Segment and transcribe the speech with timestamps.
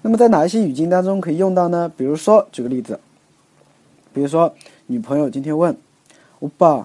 [0.00, 1.90] 那么在哪一些语境当中可以用到呢？
[1.96, 3.00] 比如说，举个例子，
[4.12, 4.54] 比如说
[4.86, 5.76] 女朋友今天问，
[6.40, 6.84] 오빠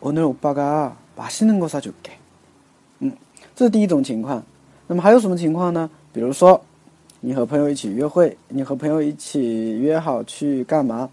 [0.00, 2.12] 오늘오빠가맛있는거사줄게
[3.00, 3.12] 嗯，
[3.54, 4.42] 这是第一种情况。
[4.86, 5.90] 那么还有什么情况呢？
[6.12, 6.60] 比如说，
[7.20, 11.10] 你和朋友一起约会，你和朋友一起约好去干嘛，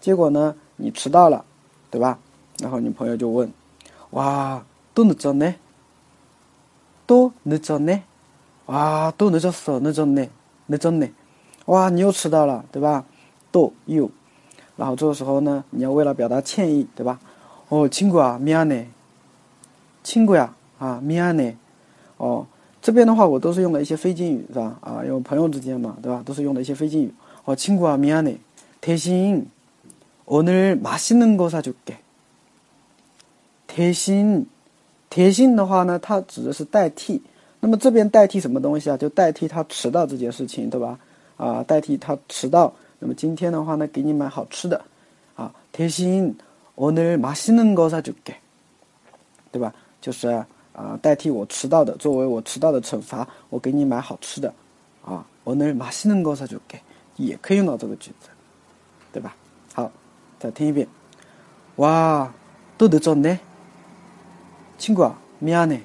[0.00, 1.44] 结果呢，你迟到了，
[1.90, 2.18] 对吧？
[2.58, 5.54] 然后你朋友就问：“哇，都늦었 네？
[7.06, 8.02] 都늦었 네？
[8.66, 10.28] 哇，都늦었 어， 늦었 네，
[10.68, 11.12] 늦었 네。
[11.66, 13.04] 哇，你又迟到了，对吧？
[13.50, 14.10] 都又，
[14.76, 17.20] 然后这个时候呢，你要为了表达歉意，对吧？
[17.70, 18.86] 哦，亲姑啊，미안 해，
[20.02, 20.52] 亲姑呀。
[20.78, 21.54] 啊，미안 해，
[22.18, 22.46] 哦，
[22.82, 24.76] 这边的话我都是用了一些非敬语，是吧？
[24.82, 26.22] 啊，因为朋友之间嘛，对吧？
[26.22, 27.10] 都是用的一些非敬语。
[27.46, 28.36] 哦，친구아미안 해，
[28.82, 31.94] 대신오늘맛있는거사줄 게。
[33.66, 34.44] 대신
[35.08, 37.22] 대신的话呢，它指的是代替。
[37.60, 38.98] 那么这边代替什么东西啊？
[38.98, 40.98] 就代替他迟到这件事情，对吧？
[41.38, 42.74] 啊，代替他迟到。
[42.98, 44.84] 那么今天的话呢，给你买好吃的。
[45.36, 46.34] 啊，대신
[46.76, 48.36] 오늘맛있는거사줄 게，
[49.52, 49.74] 对吧？
[50.00, 50.46] 就是。
[50.76, 54.52] 啊，代替我迟到的，作为我迟到的惩罚，我给你买好吃的，
[55.02, 56.78] 啊，我那马西能够啥就给，
[57.16, 58.28] 也可以用到这个句子，
[59.10, 59.34] 对吧？
[59.72, 59.90] 好，
[60.38, 60.86] 再听一遍。
[61.76, 62.30] 哇，
[62.76, 63.38] 都늦었 네，
[64.78, 65.80] 친구아미안 해，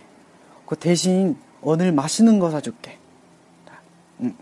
[0.67, 2.97] 그대신오늘맛있는거사줄 게。
[4.17, 4.35] 嗯，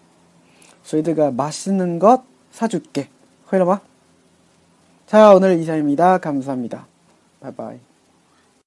[0.83, 3.09] 所以这个맛있는거사줄 게，
[3.45, 3.81] 会了吗？
[5.06, 7.93] 자 오늘 이상입니다 감사합니다拜拜。